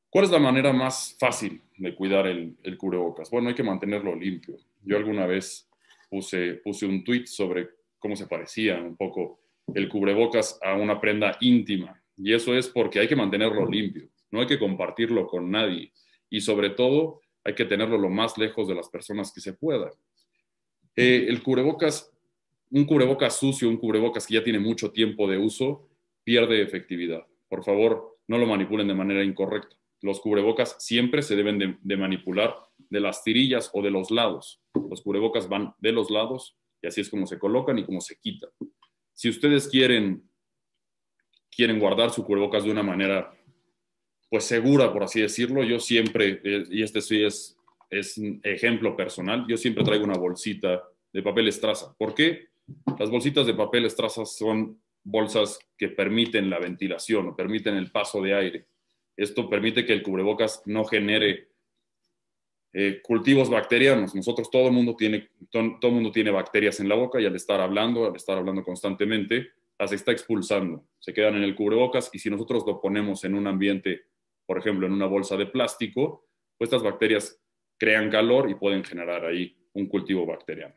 ¿Cuál 0.09 0.25
es 0.25 0.31
la 0.31 0.39
manera 0.39 0.73
más 0.73 1.15
fácil 1.21 1.61
de 1.77 1.95
cuidar 1.95 2.27
el, 2.27 2.57
cubrebocas? 2.79 3.31
Bueno, 3.31 3.51
hay 3.51 3.55
que 3.55 3.63
mantenerlo 3.63 4.17
limpio. 4.17 4.57
Yo 4.83 4.97
alguna 4.97 5.27
vez 5.27 5.69
puse, 6.09 6.55
puse 6.55 6.87
un 6.87 7.05
tweet 7.05 7.27
sobre 7.27 7.69
cómo 7.99 8.17
se 8.17 8.27
parecía 8.27 8.81
un 8.81 8.97
poco 8.97 9.41
el 9.75 9.91
cubrebocas 9.91 10.59
a 10.63 10.73
una 10.73 11.03
prenda 11.03 11.37
íntima. 11.43 12.03
Y 12.17 12.33
eso 12.33 12.57
es 12.57 12.67
porque 12.67 12.99
hay 12.99 13.09
que 13.09 13.15
mantenerlo 13.15 13.67
limpio, 13.67 14.09
no 14.31 14.41
hay 14.41 14.47
que 14.47 14.59
compartirlo 14.59 15.27
con 15.27 15.51
nadie. 15.51 15.93
Y 16.31 16.41
sobre 16.41 16.71
todo, 16.71 17.21
hay 17.47 17.55
que 17.55 17.65
tenerlo 17.65 17.97
lo 17.97 18.11
más 18.11 18.37
lejos 18.37 18.69
de 18.69 18.75
las 18.75 18.89
personas 18.89 19.33
que 19.33 19.41
se 19.41 19.53
pueda. 19.53 19.91
Eh, 20.97 21.27
el 21.29 21.43
cubrebocas, 21.43 22.13
un 22.71 22.85
cubrebocas 22.85 23.39
sucio, 23.39 23.69
un 23.69 23.77
cubrebocas 23.77 24.27
que 24.27 24.35
ya 24.35 24.45
tiene 24.45 24.59
mucho 24.59 24.91
tiempo 24.91 25.29
de 25.29 25.39
uso, 25.39 25.89
pierde 26.25 26.61
efectividad. 26.61 27.25
Por 27.49 27.65
favor, 27.65 28.19
no 28.27 28.39
lo 28.39 28.47
manipulen 28.47 28.89
de 28.89 28.95
manera 28.95 29.23
incorrecta 29.23 29.77
los 30.03 30.21
cubrebocas 30.21 30.77
siempre 30.79 31.23
se 31.23 31.37
deben 31.37 31.79
de, 31.83 31.97
manipular 31.97 32.57
de 32.79 33.01
las 33.01 33.25
tirillas 33.25 33.71
o 33.73 33.83
de 33.83 33.91
los 33.91 34.11
lados. 34.11 34.63
Los 34.75 35.03
cubrebocas 35.03 35.49
van 35.49 35.75
de 35.79 35.93
los 35.93 36.11
lados 36.11 36.57
y 36.83 36.87
así 36.87 37.01
es 37.01 37.11
como 37.11 37.27
se 37.27 37.39
colocan 37.39 37.79
y 37.79 37.85
como 37.85 38.01
se 38.01 38.19
quitan. 38.19 38.51
Si 39.15 39.29
ustedes 39.29 39.69
quieren, 39.69 40.29
quieren 41.51 41.81
guardar 41.81 42.11
su 42.11 42.25
cubrebocas 42.25 42.65
de 42.65 42.71
una 42.71 42.83
manera 42.83 43.36
pues 44.29 44.45
segura, 44.45 44.93
por 44.93 45.05
así 45.05 45.21
decirlo, 45.21 45.63
yo 45.63 45.79
siempre, 45.79 46.41
eh, 46.43 46.65
y 46.71 46.83
este 46.83 47.01
sí 47.01 47.23
es, 47.23 47.57
es 47.91 48.19
un 48.19 48.41
ejemplo 48.43 48.97
personal, 48.97 49.45
yo 49.49 49.57
siempre 49.57 49.85
traigo 49.85 50.05
una 50.05 50.19
bolsita 50.19 50.83
de 51.13 51.23
papel 51.23 51.49
estraza. 51.49 51.95
¿Por 51.97 52.15
qué? 52.15 52.49
Las 52.99 53.11
bolsitas 53.11 53.47
de 53.47 53.55
papel 53.55 53.85
estraza 53.85 54.27
son 54.27 54.81
bolsas 55.05 55.59
que 55.79 55.89
permiten 55.89 56.51
la 56.51 56.59
ventilación 56.59 57.29
o 57.29 57.37
permiten 57.37 57.77
el 57.77 57.93
paso 57.93 58.21
de 58.21 58.35
aire. 58.35 58.67
Esto 59.17 59.49
permite 59.49 59.87
que 59.87 59.93
el 59.93 60.03
cubrebocas 60.03 60.63
no 60.67 60.85
genere 60.85 61.49
eh, 62.73 63.01
cultivos 63.03 63.49
bacterianos. 63.49 64.15
Nosotros, 64.15 64.51
todo 64.51 64.67
el 64.67 64.73
mundo 64.73 64.97
tiene, 64.97 65.31
todo, 65.51 65.91
mundo 65.91 66.11
tiene 66.11 66.31
bacterias 66.31 66.81
en 66.81 66.89
la 66.89 66.97
boca 66.97 67.21
y 67.21 67.25
al 67.25 67.35
estar 67.37 67.61
hablando, 67.61 68.07
al 68.07 68.17
estar 68.17 68.37
hablando 68.37 68.63
constantemente, 68.63 69.49
las 69.79 69.93
está 69.93 70.13
expulsando. 70.13 70.85
Se 70.99 71.15
quedan 71.15 71.37
en 71.37 71.45
el 71.45 71.55
cubrebocas 71.55 72.11
y 72.13 72.19
si 72.19 72.29
nosotros 72.29 72.65
lo 72.67 72.81
ponemos 72.81 73.25
en 73.25 73.35
un 73.35 73.47
ambiente, 73.47 74.03
por 74.47 74.59
ejemplo, 74.59 74.87
en 74.87 74.93
una 74.93 75.07
bolsa 75.07 75.37
de 75.37 75.47
plástico, 75.47 76.27
pues 76.57 76.69
estas 76.69 76.83
bacterias 76.83 77.41
crean 77.77 78.11
calor 78.11 78.51
y 78.51 78.55
pueden 78.55 78.85
generar 78.85 79.25
ahí 79.25 79.57
un 79.75 79.87
cultivo 79.87 80.25
bacteriano. 80.25 80.75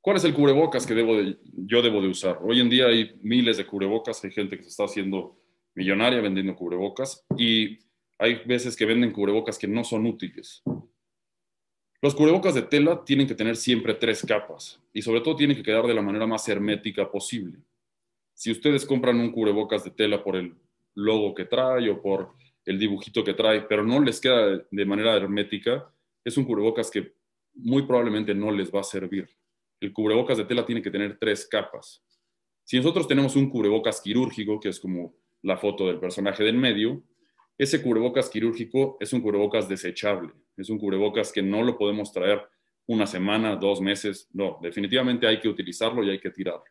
¿Cuál 0.00 0.16
es 0.18 0.24
el 0.24 0.34
cubrebocas 0.34 0.86
que 0.86 0.94
debo 0.94 1.16
yo 1.44 1.82
debo 1.82 2.02
de 2.02 2.08
usar? 2.08 2.38
Hoy 2.42 2.60
en 2.60 2.68
día 2.68 2.86
hay 2.86 3.18
miles 3.22 3.56
de 3.56 3.66
cubrebocas, 3.66 4.22
hay 4.24 4.32
gente 4.32 4.56
que 4.56 4.62
se 4.62 4.68
está 4.68 4.84
haciendo 4.84 5.40
millonaria 5.74 6.20
vendiendo 6.20 6.54
cubrebocas 6.54 7.24
y 7.36 7.78
hay 8.18 8.44
veces 8.44 8.76
que 8.76 8.84
venden 8.84 9.12
cubrebocas 9.12 9.58
que 9.58 9.66
no 9.66 9.82
son 9.82 10.06
útiles. 10.06 10.62
Los 12.02 12.14
cubrebocas 12.14 12.54
de 12.54 12.62
tela 12.62 13.02
tienen 13.02 13.26
que 13.26 13.34
tener 13.34 13.56
siempre 13.56 13.94
tres 13.94 14.24
capas 14.26 14.78
y 14.92 15.00
sobre 15.00 15.22
todo 15.22 15.36
tienen 15.36 15.56
que 15.56 15.62
quedar 15.62 15.86
de 15.86 15.94
la 15.94 16.02
manera 16.02 16.26
más 16.26 16.46
hermética 16.50 17.10
posible. 17.10 17.58
Si 18.34 18.50
ustedes 18.50 18.84
compran 18.84 19.18
un 19.18 19.32
cubrebocas 19.32 19.84
de 19.84 19.90
tela 19.90 20.22
por 20.22 20.36
el 20.36 20.54
logo 20.94 21.34
que 21.34 21.44
trae 21.44 21.90
o 21.90 22.00
por 22.00 22.32
el 22.64 22.78
dibujito 22.78 23.22
que 23.22 23.34
trae, 23.34 23.62
pero 23.62 23.84
no 23.84 24.00
les 24.00 24.20
queda 24.20 24.64
de 24.70 24.84
manera 24.86 25.14
hermética, 25.16 25.92
es 26.24 26.36
un 26.36 26.44
cubrebocas 26.44 26.90
que 26.90 27.14
muy 27.54 27.82
probablemente 27.82 28.34
no 28.34 28.50
les 28.50 28.72
va 28.72 28.80
a 28.80 28.84
servir. 28.84 29.28
El 29.80 29.92
cubrebocas 29.92 30.38
de 30.38 30.44
tela 30.44 30.64
tiene 30.64 30.82
que 30.82 30.90
tener 30.90 31.18
tres 31.18 31.46
capas. 31.46 32.02
Si 32.64 32.76
nosotros 32.78 33.06
tenemos 33.06 33.36
un 33.36 33.50
cubrebocas 33.50 34.00
quirúrgico, 34.00 34.58
que 34.58 34.70
es 34.70 34.80
como 34.80 35.14
la 35.42 35.58
foto 35.58 35.86
del 35.86 36.00
personaje 36.00 36.42
del 36.42 36.56
medio, 36.56 37.02
ese 37.58 37.82
cubrebocas 37.82 38.30
quirúrgico 38.30 38.96
es 38.98 39.12
un 39.12 39.20
cubrebocas 39.20 39.68
desechable, 39.68 40.32
es 40.56 40.70
un 40.70 40.78
cubrebocas 40.78 41.30
que 41.30 41.42
no 41.42 41.62
lo 41.62 41.76
podemos 41.76 42.12
traer 42.12 42.42
una 42.86 43.06
semana, 43.06 43.56
dos 43.56 43.80
meses, 43.80 44.28
no, 44.32 44.58
definitivamente 44.62 45.26
hay 45.26 45.40
que 45.40 45.48
utilizarlo 45.48 46.02
y 46.02 46.10
hay 46.10 46.18
que 46.18 46.30
tirarlo. 46.30 46.64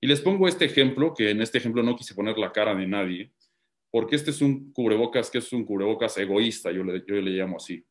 Y 0.00 0.06
les 0.06 0.20
pongo 0.20 0.46
este 0.46 0.64
ejemplo, 0.64 1.14
que 1.14 1.30
en 1.30 1.40
este 1.40 1.58
ejemplo 1.58 1.82
no 1.82 1.96
quise 1.96 2.14
poner 2.14 2.38
la 2.38 2.52
cara 2.52 2.74
de 2.74 2.86
nadie, 2.86 3.32
porque 3.90 4.16
este 4.16 4.30
es 4.30 4.42
un 4.42 4.72
cubrebocas 4.72 5.30
que 5.30 5.38
es 5.38 5.52
un 5.52 5.64
cubrebocas 5.64 6.16
egoísta, 6.18 6.70
yo 6.70 6.84
le, 6.84 7.02
yo 7.06 7.14
le 7.14 7.30
llamo 7.30 7.56
así. 7.56 7.84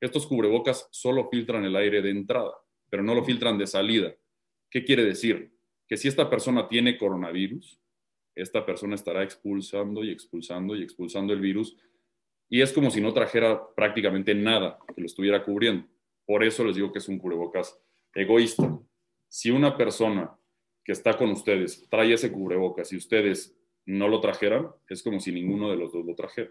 Estos 0.00 0.26
cubrebocas 0.26 0.88
solo 0.92 1.28
filtran 1.28 1.64
el 1.64 1.74
aire 1.74 2.00
de 2.00 2.10
entrada, 2.10 2.52
pero 2.88 3.02
no 3.02 3.14
lo 3.14 3.24
filtran 3.24 3.58
de 3.58 3.66
salida. 3.66 4.14
¿Qué 4.70 4.84
quiere 4.84 5.04
decir? 5.04 5.52
Que 5.88 5.96
si 5.96 6.06
esta 6.06 6.30
persona 6.30 6.68
tiene 6.68 6.96
coronavirus, 6.96 7.80
esta 8.36 8.64
persona 8.64 8.94
estará 8.94 9.24
expulsando 9.24 10.04
y 10.04 10.10
expulsando 10.10 10.76
y 10.76 10.82
expulsando 10.82 11.32
el 11.32 11.40
virus 11.40 11.76
y 12.48 12.62
es 12.62 12.72
como 12.72 12.90
si 12.90 13.00
no 13.00 13.12
trajera 13.12 13.60
prácticamente 13.74 14.34
nada 14.34 14.78
que 14.94 15.00
lo 15.00 15.06
estuviera 15.06 15.44
cubriendo. 15.44 15.86
Por 16.26 16.44
eso 16.44 16.64
les 16.64 16.76
digo 16.76 16.92
que 16.92 16.98
es 16.98 17.08
un 17.08 17.18
cubrebocas 17.18 17.78
egoísta. 18.14 18.78
Si 19.28 19.50
una 19.50 19.76
persona 19.76 20.37
que 20.88 20.92
está 20.92 21.18
con 21.18 21.28
ustedes 21.28 21.86
trae 21.90 22.14
ese 22.14 22.32
cubrebocas 22.32 22.94
y 22.94 22.96
ustedes 22.96 23.54
no 23.84 24.08
lo 24.08 24.20
trajeran, 24.20 24.68
es 24.88 25.02
como 25.02 25.20
si 25.20 25.32
ninguno 25.32 25.68
de 25.68 25.76
los 25.76 25.92
dos 25.92 26.06
lo 26.06 26.14
trajera. 26.14 26.48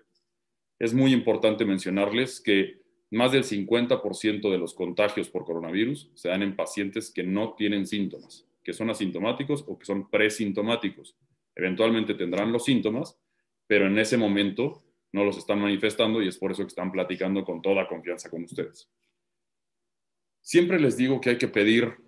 Es 0.78 0.94
muy 0.94 1.12
importante 1.12 1.66
mencionarles 1.66 2.40
que 2.40 2.84
más 3.10 3.32
del 3.32 3.44
50% 3.44 4.52
de 4.52 4.58
los 4.60 4.76
contagios 4.76 5.28
por 5.28 5.44
coronavirus 5.44 6.12
se 6.14 6.30
dan 6.30 6.44
en 6.44 6.56
pacientes 6.56 7.12
que 7.12 7.24
no 7.24 7.56
tienen 7.56 7.88
síntomas, 7.88 8.48
que 8.64 8.74
son 8.74 8.92
asintomáticos 8.92 9.66
o 9.68 9.80
que 9.80 9.86
son 9.86 10.08
presintomáticos 10.08 11.18
eventualmente 11.56 12.14
tendrán 12.14 12.52
los 12.52 12.66
síntomas, 12.66 13.20
pero 13.66 13.88
en 13.88 13.98
ese 13.98 14.16
momento 14.16 14.84
no 15.14 15.24
los 15.24 15.40
están 15.40 15.60
manifestando 15.60 16.22
y 16.22 16.28
es 16.28 16.38
por 16.38 16.52
eso 16.52 16.62
que 16.62 16.68
están 16.68 16.92
platicando 16.92 17.44
con 17.44 17.64
toda 17.64 17.88
confianza 17.88 18.30
con 18.30 18.44
ustedes. 18.44 18.88
Siempre 20.44 20.80
les 20.80 20.96
digo 20.96 21.20
que 21.20 21.32
hay 21.32 21.40
que 21.40 21.48
pedir 21.48 22.07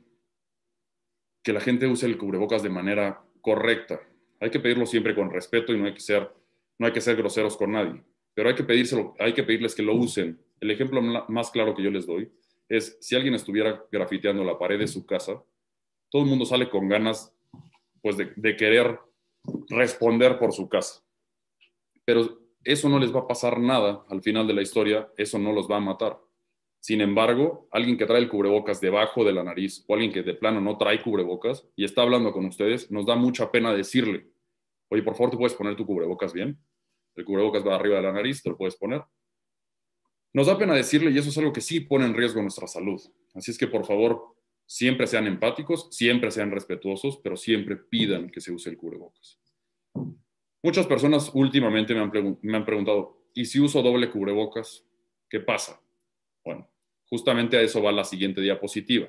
que 1.44 1.54
la 1.54 1.60
gente 1.60 1.88
use 1.88 2.06
el 2.06 2.18
cubrebocas 2.18 2.64
de 2.64 2.70
manera 2.70 3.22
correcta. 3.42 4.02
Hay 4.40 4.50
que 4.50 4.60
pedirlo 4.60 4.86
siempre 4.86 5.16
con 5.16 5.30
respeto 5.30 5.74
y 5.74 5.78
no 5.78 5.86
hay 5.86 5.94
que 5.94 6.00
ser, 6.00 6.30
no 6.78 6.88
hay 6.88 6.94
que 6.94 7.02
ser 7.02 7.16
groseros 7.16 7.58
con 7.58 7.72
nadie, 7.72 8.04
pero 8.34 8.50
hay 8.50 8.56
que, 8.56 8.64
pedírselo, 8.64 9.16
hay 9.20 9.34
que 9.34 9.44
pedirles 9.44 9.76
que 9.76 9.84
lo 9.84 9.96
usen. 9.96 10.40
El 10.60 10.72
ejemplo 10.72 11.02
más 11.02 11.52
claro 11.52 11.76
que 11.76 11.84
yo 11.84 11.92
les 11.92 12.06
doy 12.06 12.32
es 12.68 12.98
si 13.02 13.16
alguien 13.16 13.34
estuviera 13.34 13.84
grafiteando 13.92 14.44
la 14.44 14.58
pared 14.58 14.80
de 14.80 14.88
su 14.88 15.06
casa, 15.06 15.42
todo 16.10 16.24
el 16.24 16.30
mundo 16.30 16.46
sale 16.46 16.70
con 16.70 16.88
ganas 16.88 17.34
pues 18.02 18.18
de, 18.18 18.32
de 18.36 18.56
querer 18.56 19.00
responder 19.70 20.40
por 20.40 20.54
su 20.54 20.70
casa. 20.70 21.04
Pero 22.06 22.40
eso 22.64 22.90
no 22.90 23.00
les 23.00 23.14
va 23.14 23.22
a 23.22 23.28
pasar 23.28 23.60
nada 23.60 24.06
al 24.10 24.22
final 24.22 24.48
de 24.48 24.54
la 24.54 24.62
historia, 24.62 25.10
eso 25.18 25.40
no 25.40 25.52
los 25.52 25.70
va 25.70 25.78
a 25.78 25.82
matar. 25.82 26.20
Sin 26.80 27.02
embargo, 27.02 27.68
alguien 27.72 27.98
que 27.98 28.06
trae 28.06 28.20
el 28.20 28.30
cubrebocas 28.30 28.80
debajo 28.80 29.26
de 29.26 29.34
la 29.34 29.44
nariz 29.44 29.84
o 29.88 29.94
alguien 29.94 30.14
que 30.14 30.24
de 30.24 30.34
plano 30.34 30.62
no 30.62 30.78
trae 30.78 31.02
cubrebocas 31.02 31.68
y 31.76 31.84
está 31.84 32.02
hablando 32.04 32.32
con 32.32 32.46
ustedes, 32.46 32.90
nos 32.90 33.06
da 33.06 33.16
mucha 33.16 33.52
pena 33.52 33.74
decirle, 33.74 34.30
oye, 34.88 35.04
por 35.04 35.16
favor, 35.16 35.32
¿te 35.32 35.38
puedes 35.38 35.56
poner 35.56 35.76
tu 35.76 35.86
cubrebocas 35.86 36.34
bien? 36.34 36.58
El 37.16 37.26
cubrebocas 37.26 37.68
va 37.68 37.76
arriba 37.76 37.98
de 37.98 38.04
la 38.04 38.14
nariz, 38.14 38.42
te 38.42 38.50
lo 38.50 38.58
puedes 38.58 38.78
poner. 38.78 39.04
Nos 40.32 40.48
da 40.48 40.58
pena 40.58 40.74
decirle 40.74 41.12
y 41.12 41.18
eso 41.18 41.30
es 41.30 41.38
algo 41.38 41.52
que 41.52 41.62
sí 41.62 41.82
pone 41.82 42.06
en 42.06 42.14
riesgo 42.14 42.42
nuestra 42.42 42.68
salud. 42.68 43.02
Así 43.34 43.52
es 43.52 43.58
que, 43.58 43.68
por 43.68 43.86
favor, 43.86 44.36
siempre 44.66 45.08
sean 45.08 45.28
empáticos, 45.28 45.88
siempre 45.92 46.32
sean 46.32 46.52
respetuosos, 46.52 47.18
pero 47.24 47.36
siempre 47.36 47.76
pidan 47.76 48.30
que 48.30 48.40
se 48.40 48.52
use 48.52 48.70
el 48.70 48.78
cubrebocas. 48.78 49.40
Muchas 50.62 50.86
personas 50.88 51.32
últimamente 51.34 51.96
me 51.96 52.02
han, 52.56 52.66
preguntado, 52.66 53.24
¿y 53.34 53.46
si 53.46 53.60
uso 53.60 53.82
doble 53.82 54.12
cubrebocas? 54.12 54.86
¿Qué 55.30 55.40
pasa? 55.40 55.82
Bueno, 56.50 56.68
justamente 57.06 57.58
a 57.58 57.62
eso 57.62 57.80
va 57.80 57.92
la 57.92 58.04
siguiente 58.04 58.42
diapositiva, 58.42 59.08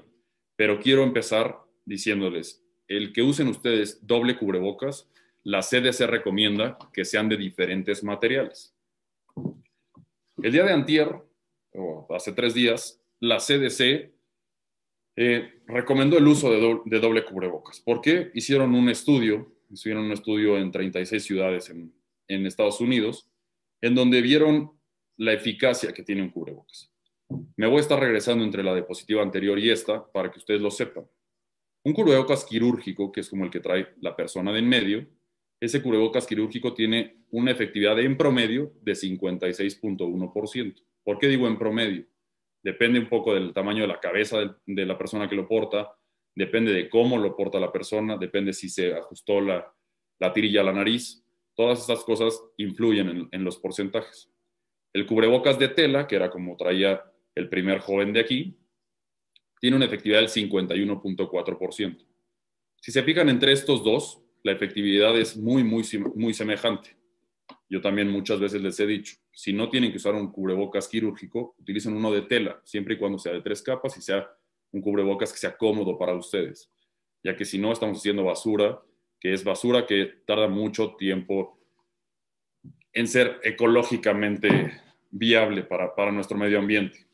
pero 0.57 0.79
quiero 0.79 1.03
empezar 1.03 1.59
diciéndoles, 1.87 2.63
el 2.87 3.15
que 3.15 3.23
usen 3.23 3.49
ustedes 3.49 4.07
doble 4.07 4.37
cubrebocas, 4.37 5.09
la 5.43 5.61
CDC 5.61 6.01
recomienda 6.01 6.77
que 6.93 7.07
sean 7.07 7.31
de 7.31 7.39
diferentes 7.39 8.05
materiales. 8.05 8.77
El 10.43 10.53
día 10.53 10.65
de 10.65 10.75
antier, 10.75 11.09
o 11.73 12.07
hace 12.15 12.33
tres 12.33 12.53
días, 12.53 13.03
la 13.21 13.39
CDC 13.39 14.13
eh, 15.17 15.63
recomendó 15.67 16.19
el 16.19 16.27
uso 16.27 16.53
de 16.85 17.01
doble, 17.01 17.25
cubrebocas. 17.25 17.81
¿Por 17.81 18.03
qué? 18.03 18.33
Hicieron 18.35 18.75
un 18.75 18.91
estudio, 18.91 19.51
hicieron 19.71 20.05
un 20.05 20.13
estudio 20.13 20.59
en 20.59 20.71
36 20.71 21.25
ciudades 21.25 21.71
en, 21.71 21.91
en 22.29 22.45
Estados 22.45 22.83
Unidos, 22.83 23.31
en 23.81 23.95
donde 23.95 24.21
vieron 24.21 24.73
la 25.17 25.33
eficacia 25.33 25.95
que 25.95 26.03
tiene 26.03 26.21
un 26.21 26.29
cubrebocas. 26.29 26.91
Me 27.57 27.67
voy 27.67 27.79
a 27.79 27.81
estar 27.81 27.99
regresando 28.01 28.45
entre 28.45 28.63
la 28.63 28.75
diapositiva 28.75 29.23
anterior 29.23 29.59
y 29.59 29.71
esta 29.71 30.11
para 30.13 30.31
que 30.31 30.39
ustedes 30.39 30.61
lo 30.61 30.71
sepan. 30.71 31.07
Un 31.85 31.93
cubrebocas 31.93 32.45
quirúrgico, 32.45 33.11
que 33.11 33.21
es 33.21 33.31
como 33.31 33.45
el 33.45 33.51
que 33.51 33.61
trae 33.61 33.89
la 34.01 34.15
persona 34.15 34.53
de 34.53 34.59
en 34.59 34.69
medio, 34.69 35.07
ese 35.61 35.83
cubrebocas 35.83 36.27
quirúrgico 36.27 36.75
tiene 36.75 37.25
una 37.31 37.51
efectividad 37.51 37.99
en 37.99 38.17
promedio 38.17 38.73
de 38.83 38.93
56.1%. 38.93 40.83
¿Por 41.05 41.19
qué 41.19 41.29
digo 41.29 41.47
en 41.47 41.59
promedio? 41.59 42.07
depende 42.63 42.99
un 42.99 43.09
poco 43.09 43.35
del 43.35 43.53
tamaño 43.53 43.83
de 43.83 43.89
la 43.89 44.01
cabeza 44.01 44.39
de, 44.67 44.87
la 44.87 44.99
persona 44.99 45.29
que 45.29 45.37
lo 45.37 45.49
porta, 45.49 45.97
depende 46.35 46.73
de 46.73 46.89
cómo 46.89 47.19
lo 47.19 47.37
porta 47.37 47.59
la 47.59 47.73
persona, 47.73 48.17
depende 48.17 48.53
si 48.53 48.69
se 48.69 48.95
ajustó 48.95 49.41
la, 49.41 49.73
tirilla 50.35 50.61
a 50.61 50.65
la 50.65 50.73
nariz. 50.73 51.25
Todas 51.55 51.81
estas 51.81 52.05
cosas 52.05 52.41
influyen 52.57 53.09
en, 53.09 53.29
en 53.33 53.45
los 53.45 53.59
porcentajes. 53.59 54.31
El 54.93 55.07
cubrebocas 55.07 55.59
de 55.59 55.69
tela, 55.69 56.07
que 56.07 56.17
era 56.17 56.31
como 56.31 56.57
traía 56.57 57.03
el 57.41 57.49
primer 57.49 57.81
joven 57.81 58.13
de 58.13 58.21
aquí, 58.21 58.57
tiene 59.61 59.77
una 59.77 59.87
efectividad 59.87 60.21
del 60.21 60.29
51.4%. 60.29 62.07
Si 62.81 62.93
se 62.93 63.03
fijan 63.03 63.29
entre 63.29 63.53
estos 63.53 63.85
dos, 63.85 64.23
la 64.43 64.53
efectividad 64.53 65.19
es 65.19 65.37
muy, 65.37 65.65
muy, 65.65 65.85
muy 66.15 66.33
semejante. 66.33 66.97
Yo 67.69 67.81
también 67.81 68.09
muchas 68.09 68.41
veces 68.41 68.63
les 68.63 68.79
he 68.81 68.87
dicho, 68.87 69.17
si 69.33 69.53
no 69.53 69.69
tienen 69.69 69.91
que 69.91 69.99
usar 69.99 70.15
un 70.15 70.33
cubrebocas 70.33 70.89
quirúrgico, 70.89 71.55
utilicen 71.59 71.95
uno 71.95 72.11
de 72.11 72.23
tela, 72.23 72.61
siempre 72.65 72.95
y 72.95 72.99
cuando 72.99 73.19
sea 73.19 73.33
de 73.33 73.43
tres 73.43 73.63
capas 73.63 73.97
y 73.97 74.03
sea 74.03 74.29
un 74.73 74.81
cubrebocas 74.81 75.33
que 75.33 75.39
sea 75.39 75.57
cómodo 75.57 75.99
para 75.99 76.15
ustedes, 76.15 76.71
ya 77.23 77.37
que 77.37 77.45
si 77.45 77.59
no 77.59 77.73
estamos 77.73 77.99
haciendo 77.99 78.25
basura, 78.25 78.81
que 79.19 79.33
es 79.33 79.45
basura 79.45 79.87
que 79.87 80.07
tarda 80.27 80.49
mucho 80.49 80.95
tiempo 80.97 81.61
en 82.93 83.07
ser 83.07 83.41
ecológicamente 83.45 84.81
viable 85.11 85.65
para, 85.65 85.95
para 85.95 86.13
nuestro 86.13 86.39
medio 86.39 86.59
ambiente. 86.59 87.10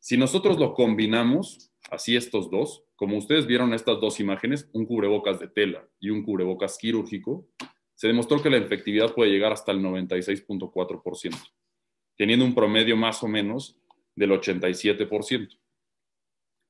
Si 0.00 0.16
nosotros 0.16 0.58
lo 0.58 0.74
combinamos, 0.74 1.70
así 1.90 2.16
estos 2.16 2.50
dos, 2.50 2.84
como 2.96 3.16
ustedes 3.16 3.46
vieron 3.46 3.74
estas 3.74 4.00
dos 4.00 4.20
imágenes, 4.20 4.68
un 4.72 4.86
cubrebocas 4.86 5.38
de 5.38 5.48
tela 5.48 5.88
y 6.00 6.10
un 6.10 6.22
cubrebocas 6.22 6.78
quirúrgico, 6.78 7.48
se 7.94 8.06
demostró 8.06 8.42
que 8.42 8.50
la 8.50 8.58
efectividad 8.58 9.14
puede 9.14 9.30
llegar 9.30 9.52
hasta 9.52 9.72
el 9.72 9.80
96.4% 9.80 11.36
teniendo 12.18 12.44
un 12.44 12.54
promedio 12.54 12.96
más 12.96 13.22
o 13.22 13.28
menos 13.28 13.80
del 14.14 14.32
87%. 14.32 15.56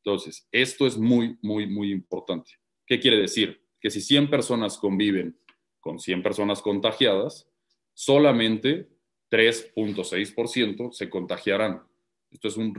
Entonces, 0.05 0.47
esto 0.53 0.87
es 0.87 0.97
muy, 0.97 1.39
muy, 1.43 1.67
muy 1.67 1.91
importante. 1.91 2.53
¿Qué 2.87 3.01
quiere 3.01 3.17
decir? 3.17 3.65
Que 3.81 3.91
si 3.91 4.01
100 4.01 4.31
personas 4.31 4.77
conviven 4.77 5.41
con 5.81 5.99
100 5.99 6.23
personas 6.23 6.61
contagiadas, 6.61 7.49
solamente 7.95 8.89
3.6% 9.31 10.93
se 10.93 11.09
contagiarán. 11.09 11.83
Esto 12.31 12.49
es, 12.49 12.57
un, 12.59 12.75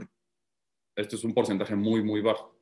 esto 1.00 1.16
es 1.16 1.24
un 1.24 1.34
porcentaje 1.34 1.74
muy, 1.74 2.02
muy 2.02 2.20
bajo. 2.20 2.54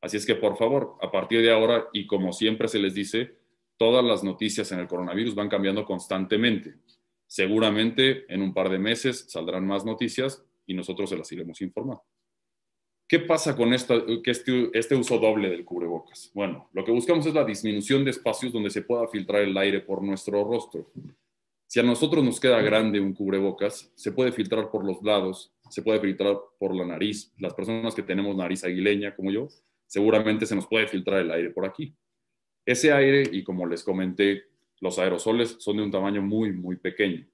Así 0.00 0.16
es 0.16 0.26
que, 0.26 0.34
por 0.34 0.56
favor, 0.56 0.96
a 1.00 1.10
partir 1.10 1.40
de 1.40 1.50
ahora, 1.50 1.88
y 1.92 2.06
como 2.06 2.32
siempre 2.32 2.68
se 2.68 2.78
les 2.78 2.94
dice, 2.94 3.36
todas 3.76 4.04
las 4.04 4.22
noticias 4.22 4.70
en 4.72 4.80
el 4.80 4.86
coronavirus 4.86 5.34
van 5.34 5.48
cambiando 5.48 5.84
constantemente. 5.84 6.74
Seguramente 7.26 8.32
en 8.32 8.42
un 8.42 8.52
par 8.52 8.68
de 8.68 8.78
meses 8.78 9.26
saldrán 9.28 9.66
más 9.66 9.84
noticias 9.84 10.44
y 10.66 10.74
nosotros 10.74 11.08
se 11.08 11.16
las 11.16 11.30
iremos 11.32 11.60
informando. 11.62 12.04
¿Qué 13.06 13.20
pasa 13.20 13.56
con 13.56 13.72
esta, 13.72 13.94
este, 14.24 14.70
este, 14.72 14.94
uso 14.94 15.18
doble 15.18 15.48
del 15.48 15.64
cubrebocas? 15.64 16.30
Bueno, 16.34 16.68
lo 16.72 16.84
que 16.84 16.92
buscamos 16.92 17.24
es 17.26 17.34
la 17.34 17.44
disminución 17.44 18.04
de 18.04 18.10
espacios 18.10 18.52
donde 18.52 18.70
se 18.70 18.82
pueda 18.82 19.06
filtrar 19.08 19.42
el 19.42 19.56
aire 19.56 19.80
por 19.80 20.02
nuestro 20.02 20.42
rostro. 20.44 20.90
Si 21.66 21.80
a 21.80 21.82
nosotros 21.82 22.24
nos 22.24 22.40
queda 22.40 22.60
grande 22.60 23.00
un 23.00 23.14
cubrebocas, 23.14 23.90
se 23.94 24.12
puede 24.12 24.32
filtrar 24.32 24.70
por 24.70 24.84
los 24.84 25.02
lados, 25.02 25.53
se 25.74 25.82
puede 25.82 25.98
filtrar 25.98 26.36
por 26.56 26.72
la 26.72 26.86
nariz. 26.86 27.34
Las 27.36 27.52
personas 27.52 27.96
que 27.96 28.04
tenemos 28.04 28.36
nariz 28.36 28.62
aguileña, 28.62 29.16
como 29.16 29.32
yo, 29.32 29.48
seguramente 29.88 30.46
se 30.46 30.54
nos 30.54 30.68
puede 30.68 30.86
filtrar 30.86 31.20
el 31.20 31.32
aire 31.32 31.50
por 31.50 31.66
aquí. 31.66 31.92
Ese 32.64 32.92
aire, 32.92 33.24
y 33.32 33.42
como 33.42 33.66
les 33.66 33.82
comenté, 33.82 34.44
los 34.80 35.00
aerosoles 35.00 35.56
son 35.58 35.78
de 35.78 35.82
un 35.82 35.90
tamaño 35.90 36.22
muy, 36.22 36.52
muy 36.52 36.76
pequeño. 36.76 37.26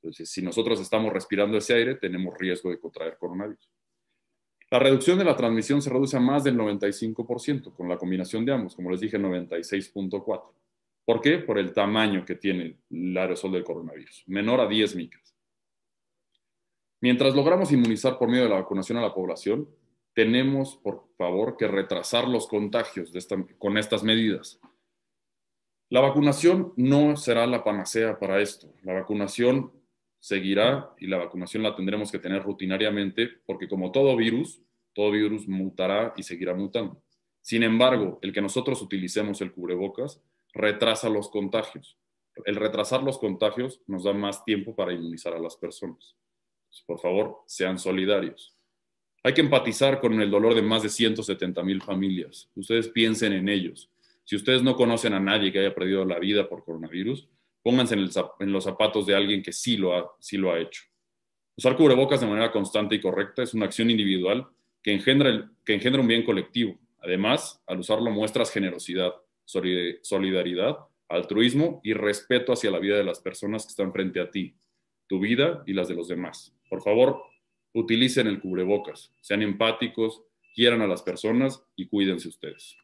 Entonces, 0.00 0.30
si 0.30 0.40
nosotros 0.40 0.80
estamos 0.80 1.12
respirando 1.12 1.58
ese 1.58 1.74
aire, 1.74 1.96
tenemos 1.96 2.34
riesgo 2.38 2.70
de 2.70 2.80
contraer 2.80 3.18
coronavirus. 3.18 3.70
La 4.70 4.78
reducción 4.78 5.18
de 5.18 5.26
la 5.26 5.36
transmisión 5.36 5.82
se 5.82 5.90
reduce 5.90 6.16
a 6.16 6.20
más 6.20 6.44
del 6.44 6.56
95% 6.56 7.74
con 7.74 7.90
la 7.90 7.98
combinación 7.98 8.46
de 8.46 8.52
ambos, 8.52 8.74
como 8.74 8.90
les 8.90 9.00
dije, 9.00 9.18
96.4. 9.18 10.42
¿Por 11.04 11.20
qué? 11.20 11.38
Por 11.40 11.58
el 11.58 11.74
tamaño 11.74 12.24
que 12.24 12.36
tiene 12.36 12.78
el 12.90 13.18
aerosol 13.18 13.52
del 13.52 13.64
coronavirus, 13.64 14.24
menor 14.28 14.60
a 14.60 14.66
10 14.66 14.96
micras. 14.96 15.31
Mientras 17.02 17.34
logramos 17.34 17.72
inmunizar 17.72 18.16
por 18.16 18.28
medio 18.28 18.44
de 18.44 18.50
la 18.50 18.60
vacunación 18.60 18.96
a 18.96 19.02
la 19.02 19.12
población, 19.12 19.68
tenemos, 20.14 20.76
por 20.76 21.08
favor, 21.18 21.56
que 21.56 21.66
retrasar 21.66 22.28
los 22.28 22.46
contagios 22.46 23.12
con 23.58 23.76
estas 23.76 24.04
medidas. 24.04 24.60
La 25.88 26.00
vacunación 26.00 26.72
no 26.76 27.16
será 27.16 27.48
la 27.48 27.64
panacea 27.64 28.20
para 28.20 28.40
esto. 28.40 28.72
La 28.84 28.92
vacunación 28.92 29.72
seguirá 30.20 30.94
y 30.96 31.08
la 31.08 31.18
vacunación 31.18 31.64
la 31.64 31.74
tendremos 31.74 32.12
que 32.12 32.20
tener 32.20 32.44
rutinariamente 32.44 33.28
porque 33.46 33.68
como 33.68 33.90
todo 33.90 34.16
virus, 34.16 34.62
todo 34.92 35.10
virus 35.10 35.48
mutará 35.48 36.14
y 36.16 36.22
seguirá 36.22 36.54
mutando. 36.54 37.02
Sin 37.40 37.64
embargo, 37.64 38.20
el 38.22 38.32
que 38.32 38.40
nosotros 38.40 38.80
utilicemos 38.80 39.40
el 39.40 39.52
cubrebocas 39.52 40.22
retrasa 40.52 41.08
los 41.08 41.28
contagios. 41.30 41.98
El 42.44 42.54
retrasar 42.54 43.02
los 43.02 43.18
contagios 43.18 43.82
nos 43.88 44.04
da 44.04 44.12
más 44.12 44.44
tiempo 44.44 44.76
para 44.76 44.92
inmunizar 44.92 45.34
a 45.34 45.40
las 45.40 45.56
personas. 45.56 46.16
Por 46.86 47.00
favor, 47.00 47.42
sean 47.46 47.78
solidarios. 47.78 48.56
Hay 49.22 49.34
que 49.34 49.40
empatizar 49.40 50.00
con 50.00 50.20
el 50.20 50.30
dolor 50.30 50.54
de 50.54 50.62
más 50.62 50.82
de 50.82 50.88
170 50.88 51.62
mil 51.62 51.82
familias. 51.82 52.50
Ustedes 52.56 52.88
piensen 52.88 53.32
en 53.32 53.48
ellos. 53.48 53.90
Si 54.24 54.36
ustedes 54.36 54.62
no 54.62 54.76
conocen 54.76 55.14
a 55.14 55.20
nadie 55.20 55.52
que 55.52 55.58
haya 55.58 55.74
perdido 55.74 56.04
la 56.04 56.18
vida 56.18 56.48
por 56.48 56.64
coronavirus, 56.64 57.28
pónganse 57.62 57.94
en, 57.94 58.52
los 58.52 58.64
zapatos 58.64 59.06
de 59.06 59.14
alguien 59.14 59.42
que 59.42 59.52
sí 59.52 59.76
lo, 59.76 59.96
ha, 59.96 60.10
sí 60.18 60.36
lo 60.36 60.50
ha 60.50 60.58
hecho. 60.58 60.82
Usar 61.56 61.76
cubrebocas 61.76 62.20
de 62.20 62.26
manera 62.26 62.50
constante 62.50 62.94
y 62.94 63.00
correcta 63.00 63.42
es 63.42 63.54
una 63.54 63.66
acción 63.66 63.90
individual 63.90 64.48
engendra, 64.90 65.50
que 65.64 65.74
engendra 65.74 66.00
un 66.00 66.08
bien 66.08 66.24
colectivo. 66.24 66.78
Además, 67.00 67.62
al 67.66 67.80
usarlo 67.80 68.10
muestras 68.10 68.50
generosidad, 68.50 69.12
solidaridad, 69.44 70.78
altruismo 71.08 71.80
y 71.84 71.92
respeto 71.92 72.52
hacia 72.52 72.70
la 72.70 72.78
vida 72.78 72.96
de 72.96 73.04
las 73.04 73.20
personas 73.20 73.64
que 73.64 73.70
están 73.70 73.92
frente 73.92 74.20
a 74.20 74.30
ti, 74.30 74.54
tu 75.06 75.20
vida 75.20 75.62
y 75.66 75.72
las 75.72 75.88
de 75.88 75.94
los 75.94 76.08
demás. 76.08 76.54
Por 76.72 76.80
favor, 76.80 77.22
utilicen 77.74 78.26
el 78.28 78.40
cubrebocas, 78.40 79.12
sean 79.20 79.42
empáticos, 79.42 80.22
quieran 80.54 80.80
a 80.80 80.86
las 80.86 81.02
personas 81.02 81.62
y 81.76 81.86
cuídense 81.86 82.28
ustedes. 82.28 82.78